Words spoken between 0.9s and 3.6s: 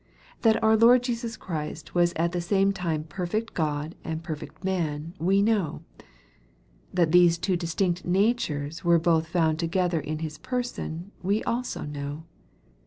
Jesus Christ was at the same time perfect